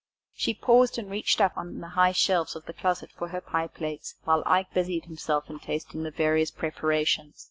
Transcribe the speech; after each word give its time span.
She 0.33 0.55
paused 0.55 0.97
and 0.97 1.11
reached 1.11 1.39
up 1.39 1.55
on 1.55 1.77
the 1.79 1.89
high 1.89 2.11
shelves 2.13 2.55
of 2.55 2.65
the 2.65 2.73
closet 2.73 3.11
for 3.11 3.27
her 3.27 3.39
pie 3.39 3.67
plates, 3.67 4.15
while 4.23 4.41
Ike 4.47 4.73
busied 4.73 5.05
himself 5.05 5.47
in 5.47 5.59
tasting 5.59 6.01
the 6.01 6.09
various 6.09 6.49
preparations. 6.49 7.39